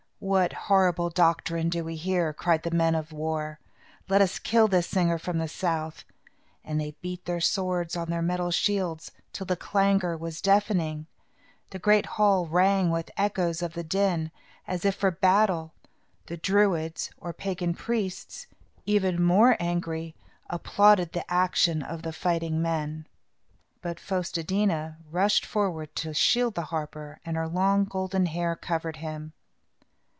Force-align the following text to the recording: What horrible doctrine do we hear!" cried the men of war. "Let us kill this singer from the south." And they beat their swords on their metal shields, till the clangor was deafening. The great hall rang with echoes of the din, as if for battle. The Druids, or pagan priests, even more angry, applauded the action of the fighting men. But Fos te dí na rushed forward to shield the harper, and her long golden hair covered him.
What 0.23 0.53
horrible 0.53 1.09
doctrine 1.09 1.69
do 1.69 1.83
we 1.83 1.95
hear!" 1.95 2.31
cried 2.31 2.61
the 2.61 2.69
men 2.69 2.93
of 2.93 3.11
war. 3.11 3.59
"Let 4.07 4.21
us 4.21 4.37
kill 4.37 4.67
this 4.67 4.85
singer 4.85 5.17
from 5.17 5.39
the 5.39 5.47
south." 5.47 6.03
And 6.63 6.79
they 6.79 6.95
beat 7.01 7.25
their 7.25 7.41
swords 7.41 7.97
on 7.97 8.11
their 8.11 8.21
metal 8.21 8.51
shields, 8.51 9.11
till 9.33 9.47
the 9.47 9.55
clangor 9.55 10.15
was 10.15 10.39
deafening. 10.39 11.07
The 11.71 11.79
great 11.79 12.05
hall 12.05 12.45
rang 12.45 12.91
with 12.91 13.09
echoes 13.17 13.63
of 13.63 13.73
the 13.73 13.81
din, 13.83 14.29
as 14.67 14.85
if 14.85 14.93
for 14.93 15.09
battle. 15.09 15.73
The 16.27 16.37
Druids, 16.37 17.09
or 17.17 17.33
pagan 17.33 17.73
priests, 17.73 18.45
even 18.85 19.23
more 19.23 19.57
angry, 19.59 20.13
applauded 20.51 21.13
the 21.13 21.27
action 21.33 21.81
of 21.81 22.03
the 22.03 22.13
fighting 22.13 22.61
men. 22.61 23.07
But 23.81 23.99
Fos 23.99 24.31
te 24.31 24.43
dí 24.43 24.67
na 24.67 24.91
rushed 25.09 25.47
forward 25.47 25.95
to 25.95 26.13
shield 26.13 26.53
the 26.53 26.65
harper, 26.65 27.19
and 27.25 27.35
her 27.37 27.47
long 27.47 27.85
golden 27.85 28.27
hair 28.27 28.55
covered 28.55 28.97
him. 28.97 29.33